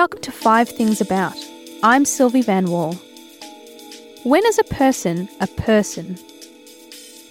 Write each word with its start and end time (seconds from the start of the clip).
welcome 0.00 0.20
to 0.22 0.32
Five 0.32 0.66
Things 0.66 1.02
About. 1.02 1.36
I'm 1.82 2.04
Silvi 2.04 2.42
Vann-Wall. 2.42 2.94
When 4.22 4.46
is 4.46 4.58
a 4.58 4.64
person 4.64 5.28
a 5.40 5.46
person? 5.46 6.18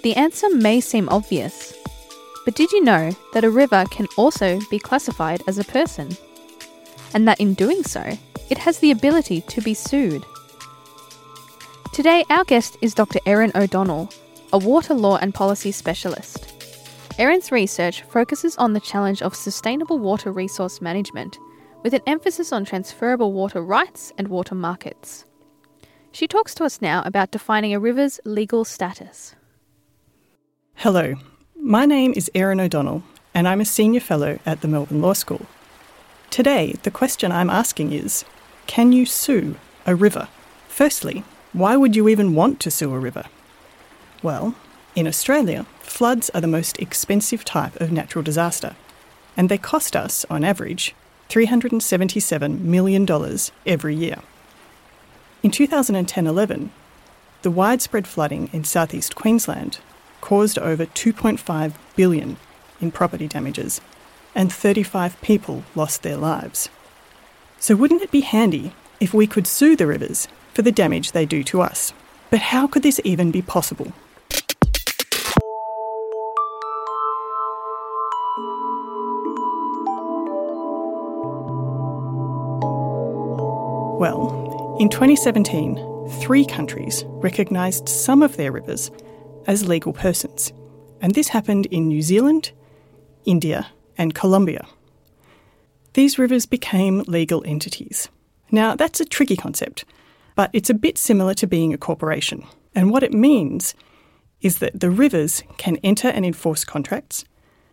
The 0.04 0.16
answer 0.16 0.52
may 0.52 0.80
seem 0.80 1.10
obvious, 1.10 1.74
but 2.46 2.54
did 2.54 2.72
you 2.72 2.84
know 2.84 3.10
that 3.34 3.44
a 3.44 3.50
river 3.50 3.86
can 3.90 4.06
also 4.18 4.60
be 4.70 4.78
classified 4.78 5.42
as 5.48 5.58
a 5.58 5.64
person? 5.64 6.16
And 7.16 7.28
that 7.28 7.40
in 7.40 7.56
doing 7.56 7.82
so, 7.82 8.16
it 8.52 8.60
has 8.60 8.78
the 8.78 8.92
ability 8.92 9.42
to 9.42 9.62
be 9.62 9.74
sued. 9.74 10.24
Today, 11.92 12.24
our 12.30 12.44
guest 12.44 12.78
is 12.84 12.94
Dr. 12.94 13.18
Erin 13.26 13.52
O'Donnell, 13.56 14.12
a 14.54 14.60
water 14.60 14.94
law 14.94 15.18
and 15.18 15.34
policy 15.34 15.72
specialist. 15.72 16.54
Erin's 17.18 17.52
research 17.52 18.04
focuses 18.04 18.56
on 18.58 18.74
the 18.74 18.80
challenge 18.80 19.24
of 19.24 19.34
sustainable 19.34 19.98
water 19.98 20.32
resource 20.32 20.82
management, 20.82 21.40
with 21.84 21.94
an 21.94 22.02
emphasis 22.08 22.52
on 22.52 22.66
transferable 22.66 23.32
water 23.32 23.62
rights 23.62 24.12
and 24.18 24.28
water 24.28 24.56
markets. 24.56 25.26
She 26.12 26.28
talks 26.28 26.56
to 26.56 26.64
us 26.64 26.82
now 26.82 27.04
about 27.06 27.32
defining 27.32 27.74
a 27.74 27.80
river's 27.80 28.20
legal 28.26 28.66
status. 28.66 29.36
Hello, 30.76 31.16
my 31.56 31.86
name 31.86 32.14
is 32.16 32.32
Erin 32.34 32.60
O'Donnell, 32.60 33.04
and 33.34 33.48
I'm 33.48 33.62
a 33.62 33.66
senior 33.66 34.00
fellow 34.00 34.40
at 34.46 34.62
the 34.62 34.68
Melbourne 34.68 35.02
Law 35.02 35.14
School. 35.14 35.46
Today, 36.30 36.74
the 36.84 36.92
question 36.92 37.32
I'm 37.32 37.50
asking 37.50 37.92
is 37.92 38.26
can 38.68 38.92
you 38.92 39.06
sue 39.06 39.56
a 39.86 39.96
river? 39.96 40.28
Firstly, 40.68 41.24
why 41.54 41.76
would 41.76 41.96
you 41.96 42.08
even 42.08 42.36
want 42.36 42.60
to 42.62 42.72
sue 42.72 42.94
a 42.94 43.00
river? 43.00 43.26
Well, 44.22 44.56
in 44.96 45.08
Australia, 45.08 45.66
floods 45.80 46.30
are 46.32 46.42
the 46.42 46.48
most 46.48 46.80
expensive 46.80 47.44
type 47.44 47.76
of 47.82 47.92
natural 47.92 48.24
disaster, 48.24 48.76
and 49.36 49.50
they 49.50 49.58
cost 49.58 49.96
us, 49.96 50.26
on 50.30 50.44
average, 50.44 50.94
$377 51.30 52.60
million 52.60 53.08
every 53.66 53.96
year. 53.96 54.18
In 55.42 55.52
2010 55.52 56.28
11, 56.28 56.72
the 57.42 57.52
widespread 57.52 58.08
flooding 58.08 58.50
in 58.52 58.64
southeast 58.64 59.16
Queensland 59.16 59.80
caused 60.20 60.60
over 60.60 60.86
2.5 60.86 61.74
billion 61.96 62.38
in 62.82 62.92
property 62.92 63.28
damages, 63.28 63.80
and 64.36 64.52
35 64.52 65.20
people 65.22 65.64
lost 65.76 66.04
their 66.04 66.18
lives. 66.18 66.70
So, 67.60 67.76
wouldn't 67.76 68.02
it 68.02 68.12
be 68.12 68.22
handy 68.22 68.74
if 69.00 69.14
we 69.14 69.28
could 69.28 69.48
sue 69.48 69.76
the 69.76 69.88
rivers 69.88 70.28
for 70.54 70.62
the 70.62 70.72
damage 70.72 71.12
they 71.12 71.26
do 71.26 71.44
to 71.44 71.62
us? 71.62 71.94
But 72.30 72.40
how 72.40 72.68
could 72.68 72.84
this 72.84 73.02
even 73.04 73.32
be 73.32 73.42
possible? 73.42 73.94
Well, 84.00 84.78
in 84.80 84.88
2017, 84.88 86.08
three 86.22 86.46
countries 86.46 87.04
recognised 87.08 87.90
some 87.90 88.24
of 88.24 88.38
their 88.38 88.50
rivers 88.50 88.92
as 89.46 89.68
legal 89.68 89.92
persons, 89.92 90.54
and 91.02 91.14
this 91.14 91.28
happened 91.28 91.66
in 91.66 91.90
New 91.90 92.02
Zealand, 92.02 92.54
India, 93.26 93.68
and 93.98 94.16
Colombia. 94.16 94.66
These 95.96 96.18
rivers 96.18 96.46
became 96.46 97.04
legal 97.08 97.44
entities. 97.46 98.08
Now, 98.52 98.74
that's 98.74 99.02
a 99.02 99.06
tricky 99.06 99.36
concept, 99.36 99.84
but 100.34 100.50
it's 100.54 100.70
a 100.70 100.74
bit 100.74 100.98
similar 100.98 101.34
to 101.34 101.46
being 101.46 101.74
a 101.74 101.78
corporation. 101.78 102.46
And 102.74 102.92
what 102.92 103.04
it 103.04 103.12
means 103.12 103.76
is 104.40 104.60
that 104.60 104.80
the 104.80 104.90
rivers 104.90 105.44
can 105.58 105.76
enter 105.84 106.08
and 106.08 106.26
enforce 106.26 106.64
contracts, 106.64 107.26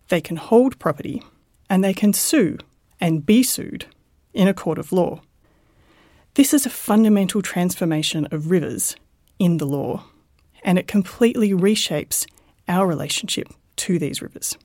they 0.09 0.19
can 0.19 0.35
hold 0.35 0.77
property, 0.77 1.23
and 1.69 1.85
they 1.85 1.93
can 1.93 2.11
sue 2.11 2.57
and 2.99 3.25
be 3.25 3.43
sued 3.43 3.85
in 4.33 4.49
a 4.49 4.53
court 4.53 4.77
of 4.77 4.91
law. 4.91 5.21
This 6.37 6.53
is 6.53 6.67
a 6.67 6.69
fundamental 6.69 7.41
transformation 7.41 8.27
of 8.29 8.51
rivers 8.51 8.95
in 9.39 9.57
the 9.57 9.65
law, 9.65 10.03
and 10.63 10.77
it 10.77 10.87
completely 10.87 11.49
reshapes 11.49 12.27
our 12.67 12.85
relationship 12.85 13.47
to 13.77 13.97
these 13.97 14.21
rivers. 14.21 14.55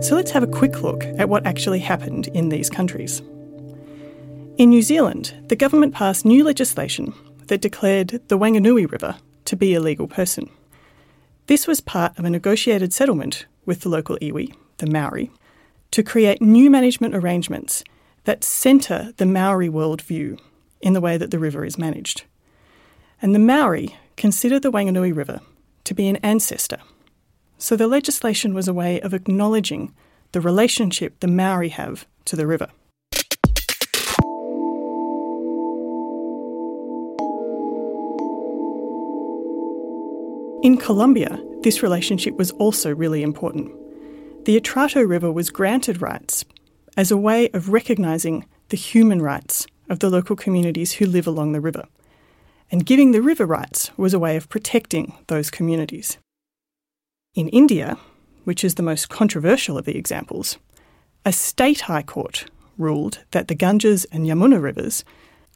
So 0.00 0.14
let's 0.14 0.30
have 0.30 0.44
a 0.44 0.46
quick 0.46 0.80
look 0.80 1.02
at 1.18 1.28
what 1.28 1.44
actually 1.46 1.80
happened 1.80 2.28
in 2.28 2.48
these 2.48 2.70
countries. 2.70 3.18
In 4.56 4.70
New 4.70 4.82
Zealand, 4.82 5.34
the 5.48 5.56
government 5.56 5.94
passed 5.94 6.24
new 6.24 6.44
legislation 6.44 7.12
that 7.48 7.60
declared 7.60 8.22
the 8.28 8.38
Wanganui 8.38 8.88
River 8.88 9.16
to 9.46 9.56
be 9.56 9.74
a 9.74 9.80
legal 9.80 10.06
person. 10.06 10.48
This 11.48 11.66
was 11.66 11.80
part 11.80 12.18
of 12.18 12.26
a 12.26 12.30
negotiated 12.30 12.92
settlement 12.92 13.46
with 13.64 13.80
the 13.80 13.88
local 13.88 14.18
iwi, 14.20 14.54
the 14.76 14.86
Maori, 14.86 15.30
to 15.92 16.02
create 16.02 16.42
new 16.42 16.68
management 16.68 17.14
arrangements 17.14 17.82
that 18.24 18.44
centre 18.44 19.14
the 19.16 19.24
Maori 19.24 19.70
worldview 19.70 20.38
in 20.82 20.92
the 20.92 21.00
way 21.00 21.16
that 21.16 21.30
the 21.30 21.38
river 21.38 21.64
is 21.64 21.78
managed. 21.78 22.24
And 23.22 23.34
the 23.34 23.38
Maori 23.38 23.96
consider 24.18 24.60
the 24.60 24.70
Wanganui 24.70 25.16
River 25.16 25.40
to 25.84 25.94
be 25.94 26.06
an 26.06 26.16
ancestor. 26.16 26.80
So 27.56 27.76
the 27.76 27.88
legislation 27.88 28.52
was 28.52 28.68
a 28.68 28.74
way 28.74 29.00
of 29.00 29.14
acknowledging 29.14 29.94
the 30.32 30.42
relationship 30.42 31.18
the 31.20 31.28
Maori 31.28 31.70
have 31.70 32.06
to 32.26 32.36
the 32.36 32.46
river. 32.46 32.68
In 40.60 40.76
Colombia, 40.76 41.40
this 41.62 41.84
relationship 41.84 42.34
was 42.34 42.50
also 42.50 42.92
really 42.92 43.22
important. 43.22 43.70
The 44.44 44.60
Atrato 44.60 45.08
River 45.08 45.30
was 45.30 45.50
granted 45.50 46.02
rights 46.02 46.44
as 46.96 47.12
a 47.12 47.16
way 47.16 47.48
of 47.50 47.68
recognising 47.68 48.44
the 48.70 48.76
human 48.76 49.22
rights 49.22 49.68
of 49.88 50.00
the 50.00 50.10
local 50.10 50.34
communities 50.34 50.94
who 50.94 51.06
live 51.06 51.28
along 51.28 51.52
the 51.52 51.60
river. 51.60 51.84
And 52.72 52.84
giving 52.84 53.12
the 53.12 53.22
river 53.22 53.46
rights 53.46 53.92
was 53.96 54.12
a 54.12 54.18
way 54.18 54.34
of 54.34 54.48
protecting 54.48 55.14
those 55.28 55.48
communities. 55.48 56.18
In 57.36 57.48
India, 57.50 57.96
which 58.42 58.64
is 58.64 58.74
the 58.74 58.82
most 58.82 59.08
controversial 59.08 59.78
of 59.78 59.84
the 59.84 59.96
examples, 59.96 60.58
a 61.24 61.32
state 61.32 61.82
high 61.82 62.02
court 62.02 62.46
ruled 62.76 63.20
that 63.30 63.46
the 63.46 63.54
Ganges 63.54 64.06
and 64.06 64.26
Yamuna 64.26 64.60
rivers 64.60 65.04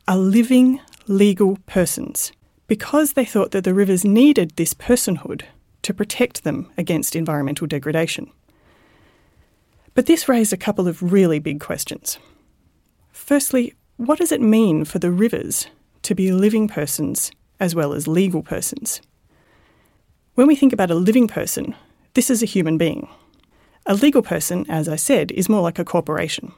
are 0.07 0.17
living 0.17 0.81
legal 1.09 1.59
persons 1.67 2.31
because 2.73 3.13
they 3.13 3.25
thought 3.27 3.51
that 3.51 3.65
the 3.65 3.75
rivers 3.75 4.03
needed 4.03 4.51
this 4.57 4.73
personhood 4.73 5.43
to 5.83 5.93
protect 5.93 6.43
them 6.43 6.73
against 6.79 7.15
environmental 7.15 7.67
degradation. 7.67 8.31
But 9.93 10.07
this 10.07 10.27
raised 10.27 10.55
a 10.55 10.57
couple 10.57 10.89
of 10.89 11.13
really 11.13 11.39
big 11.39 11.61
questions. 11.61 12.19
Firstly, 13.13 13.75
what 13.99 14.19
does 14.19 14.33
it 14.33 14.41
mean 14.41 14.87
for 14.87 14.99
the 14.99 15.11
rivers 15.11 15.67
to 16.01 16.15
be 16.15 16.33
living 16.33 16.67
persons 16.67 17.31
as 17.61 17.75
well 17.75 17.93
as 17.93 18.09
legal 18.09 18.43
persons? 18.43 19.03
When 20.35 20.47
we 20.47 20.57
think 20.57 20.73
about 20.73 20.91
a 20.91 20.95
living 20.95 21.29
person, 21.29 21.75
this 22.15 22.31
is 22.31 22.43
a 22.43 22.47
human 22.47 22.79
being. 22.79 23.07
A 23.85 23.93
legal 23.93 24.23
person, 24.23 24.65
as 24.71 24.89
I 24.89 24.97
said, 24.97 25.31
is 25.33 25.47
more 25.47 25.61
like 25.61 25.79
a 25.79 25.85
corporation. 25.85 26.55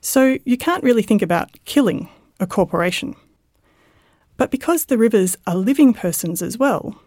So 0.00 0.36
you 0.44 0.58
can't 0.58 0.82
really 0.82 1.04
think 1.04 1.22
about 1.22 1.52
killing 1.64 2.08
a 2.40 2.46
corporation. 2.48 3.14
But 4.36 4.50
because 4.50 4.86
the 4.86 4.98
rivers 4.98 5.36
are 5.46 5.54
living 5.54 5.94
persons 5.94 6.42
as 6.42 6.58
well, 6.58 7.00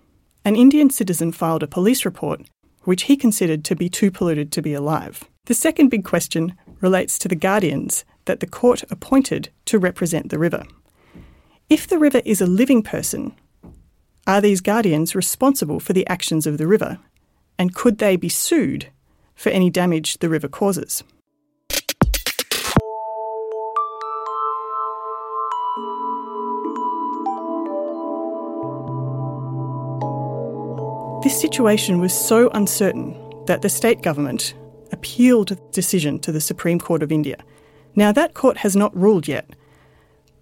an 0.46 0.56
Indian 0.56 0.90
citizen 0.90 1.32
filed 1.32 1.64
a 1.64 1.68
police 1.68 2.06
report 2.06 2.42
which 2.84 3.04
he 3.04 3.18
considered 3.18 3.66
to 3.66 3.76
be 3.76 3.90
too 3.90 4.10
polluted 4.10 4.50
to 4.50 4.62
be 4.62 4.74
alive. 4.74 5.26
The 5.46 5.54
second 5.54 5.90
big 5.90 6.06
question 6.06 6.56
relates 6.80 7.20
to 7.20 7.28
the 7.28 7.36
guardians 7.36 8.06
that 8.26 8.40
the 8.40 8.48
court 8.48 8.84
appointed 8.90 9.50
to 9.66 9.78
represent 9.78 10.30
the 10.30 10.40
river. 10.40 10.64
If 11.70 11.86
the 11.86 12.00
river 12.00 12.22
is 12.24 12.40
a 12.40 12.46
living 12.46 12.82
person, 12.82 13.36
are 14.26 14.40
these 14.40 14.62
guardians 14.62 15.16
responsible 15.16 15.82
for 15.82 15.92
the 15.92 16.08
actions 16.08 16.48
of 16.48 16.58
the 16.58 16.68
river? 16.68 17.00
And 17.60 17.76
could 17.76 17.98
they 17.98 18.16
be 18.16 18.30
sued 18.30 18.88
for 19.36 19.50
any 19.50 19.70
damage 19.70 20.20
the 20.20 20.30
river 20.30 20.48
causes? 20.48 21.04
This 31.24 31.42
situation 31.42 32.00
was 32.00 32.14
so 32.14 32.50
uncertain 32.52 33.16
that 33.48 33.64
the 33.64 33.70
state 33.70 34.04
government 34.04 34.54
appealed 34.92 35.48
the 35.50 35.56
decision 35.72 36.20
to 36.20 36.32
the 36.32 36.40
Supreme 36.40 36.80
Court 36.80 37.02
of 37.02 37.12
India. 37.12 37.38
Now, 37.96 38.12
that 38.12 38.36
court 38.36 38.58
has 38.58 38.76
not 38.76 38.96
ruled 38.96 39.28
yet, 39.28 39.50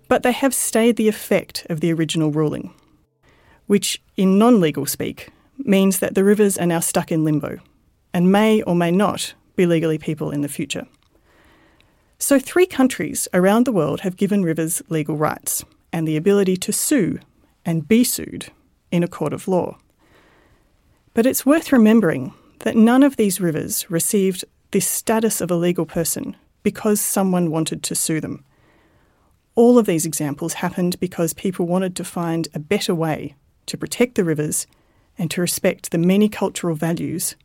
but 0.10 0.24
they 0.24 0.33
have 0.33 0.54
stayed 0.54 0.98
the 0.98 1.07
effect 1.07 1.66
of 1.69 1.80
the 1.80 1.94
original 1.94 2.30
ruling, 2.30 2.74
which, 3.68 4.01
in 4.18 4.38
non 4.38 4.60
legal 4.60 4.86
speak, 4.86 5.30
means 5.57 6.00
that 6.00 6.13
the 6.13 6.25
rivers 6.25 6.57
are 6.57 6.68
now 6.68 6.81
stuck 6.81 7.10
in 7.10 7.24
limbo 7.24 7.60
and 8.13 8.31
may 8.31 8.62
or 8.63 8.75
may 8.75 8.92
not 8.92 9.33
be 9.56 9.66
legally 9.66 9.98
people 9.98 10.30
in 10.30 10.42
the 10.42 10.50
future. 10.50 10.86
So, 12.19 12.38
three 12.38 12.66
countries 12.66 13.30
around 13.33 13.66
the 13.66 13.71
world 13.71 14.01
have 14.01 14.18
given 14.18 14.44
rivers 14.44 14.81
legal 14.89 15.16
rights 15.16 15.63
and 15.94 16.06
the 16.06 16.18
ability 16.18 16.57
to 16.57 16.74
sue 16.74 17.19
and 17.66 17.88
be 17.88 18.04
sued 18.04 18.51
in 18.92 19.04
a 19.04 19.07
court 19.07 19.31
of 19.31 19.48
law. 19.48 19.78
But 21.16 21.26
it's 21.26 21.46
worth 21.46 21.72
remembering 21.72 22.34
that 22.60 22.76
none 22.76 23.02
of 23.02 23.16
these 23.16 23.40
rivers 23.40 23.90
received 23.90 24.44
this 24.72 24.86
status 24.86 25.40
of 25.40 25.50
a 25.50 25.56
legal 25.56 25.86
person 25.86 26.36
because 26.62 27.00
someone 27.00 27.50
wanted 27.50 27.84
to 27.84 27.96
sue 27.96 28.20
them. 28.20 28.44
All 29.56 29.78
of 29.78 29.86
these 29.86 30.06
examples 30.06 30.56
happened 30.56 31.00
because 31.00 31.34
people 31.34 31.66
wanted 31.66 31.96
to 31.96 32.04
find 32.04 32.50
a 32.54 32.60
better 32.60 32.94
way 32.94 33.36
to 33.68 33.78
protect 33.78 34.16
the 34.16 34.26
rivers 34.26 34.68
and 35.18 35.32
to 35.32 35.40
respect 35.40 35.92
the 35.92 35.98
many 35.98 36.28
cultural 36.28 36.76
values 36.76 37.38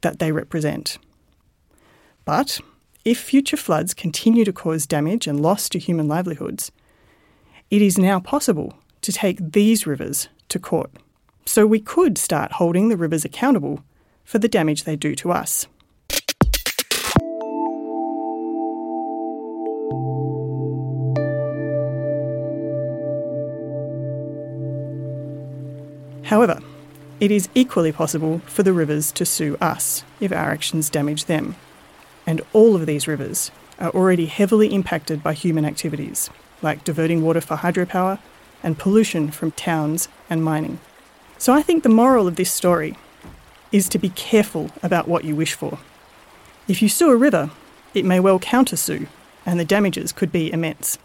that 0.00 0.18
they 0.18 0.32
represent. 0.32 0.98
But 2.24 2.60
if 3.04 3.20
future 3.20 3.56
floods 3.56 3.94
continue 3.94 4.44
to 4.44 4.52
cause 4.52 4.86
damage 4.86 5.28
and 5.28 5.40
loss 5.40 5.68
to 5.68 5.78
human 5.78 6.08
livelihoods, 6.08 6.72
it 7.70 7.80
is 7.80 7.96
now 7.96 8.18
possible 8.18 8.74
to 9.02 9.12
take 9.12 9.52
these 9.52 9.86
rivers 9.86 10.28
to 10.48 10.58
court. 10.58 10.90
So 11.46 11.66
we 11.66 11.80
could 11.80 12.18
start 12.18 12.52
holding 12.52 12.88
the 12.88 12.96
rivers 12.96 13.24
accountable 13.24 13.84
for 14.24 14.38
the 14.38 14.48
damage 14.48 14.84
they 14.84 14.96
do 14.96 15.14
to 15.16 15.30
us. 15.30 15.66
However, 26.24 26.60
it 27.20 27.30
is 27.30 27.48
equally 27.54 27.92
possible 27.92 28.40
for 28.46 28.62
the 28.62 28.72
rivers 28.72 29.12
to 29.12 29.24
sue 29.24 29.56
us 29.60 30.02
if 30.20 30.32
our 30.32 30.50
actions 30.50 30.90
damage 30.90 31.26
them. 31.26 31.54
And 32.26 32.40
all 32.52 32.74
of 32.74 32.86
these 32.86 33.06
rivers 33.06 33.50
are 33.78 33.90
already 33.90 34.26
heavily 34.26 34.74
impacted 34.74 35.22
by 35.22 35.34
human 35.34 35.64
activities, 35.64 36.30
like 36.62 36.82
diverting 36.82 37.22
water 37.22 37.40
for 37.40 37.58
hydropower 37.58 38.18
and 38.62 38.78
pollution 38.78 39.30
from 39.30 39.52
towns 39.52 40.08
and 40.30 40.42
mining. 40.42 40.80
So 41.44 41.52
I 41.52 41.60
think 41.60 41.82
the 41.82 41.90
moral 41.90 42.26
of 42.26 42.36
this 42.36 42.50
story 42.50 42.96
is 43.70 43.86
to 43.90 43.98
be 43.98 44.08
careful 44.08 44.70
about 44.82 45.06
what 45.06 45.24
you 45.24 45.36
wish 45.36 45.52
for. 45.52 45.78
If 46.68 46.80
you 46.80 46.88
sue 46.88 47.10
a 47.10 47.16
river, 47.16 47.50
it 47.92 48.06
may 48.06 48.18
well 48.18 48.40
countersue, 48.40 49.08
and 49.44 49.60
the 49.60 49.64
damages 49.66 50.10
could 50.10 50.32
be 50.32 50.50
immense. 50.50 50.96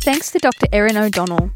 Thanks 0.00 0.30
to 0.30 0.38
Dr. 0.38 0.66
Erin 0.72 0.96
O'Donnell. 0.96 1.50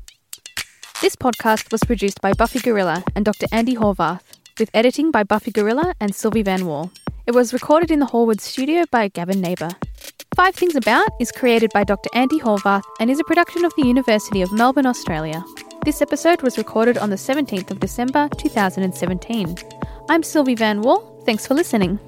This 1.00 1.16
podcast 1.16 1.72
was 1.72 1.82
produced 1.82 2.20
by 2.20 2.34
Buffy 2.34 2.58
Gorrilla 2.58 3.02
and 3.14 3.24
Dr. 3.24 3.46
Andi 3.46 3.78
Horvath, 3.78 4.20
with 4.58 4.68
editing 4.74 5.10
by 5.10 5.22
Buffy 5.22 5.50
Gorrilla 5.50 5.94
and 5.98 6.12
Silvi 6.12 6.44
Vann-Wall. 6.44 6.90
It 7.26 7.34
was 7.34 7.52
recorded 7.52 7.90
in 7.90 7.98
the 7.98 8.06
Hallwood 8.06 8.40
studio 8.40 8.84
by 8.92 9.08
Gavin 9.08 9.42
Nebauer. 9.42 9.74
Five 10.36 10.54
Things 10.54 10.76
About 10.76 11.08
is 11.18 11.32
created 11.32 11.72
by 11.74 11.82
Dr. 11.82 12.08
Andi 12.14 12.40
Horvath 12.40 12.84
and 13.00 13.10
is 13.10 13.18
a 13.18 13.24
production 13.24 13.64
of 13.64 13.74
the 13.74 13.84
University 13.84 14.42
of 14.42 14.52
Melbourne, 14.52 14.86
Australia. 14.86 15.42
This 15.84 16.00
episode 16.00 16.42
was 16.42 16.56
recorded 16.56 16.98
on 16.98 17.10
the 17.10 17.16
17th 17.16 17.72
of 17.72 17.80
December 17.80 18.28
2017. 18.38 19.56
I'm 20.08 20.22
Silvi 20.22 20.56
Vann-Wall. 20.56 21.24
Thanks 21.26 21.48
for 21.48 21.54
listening. 21.54 21.98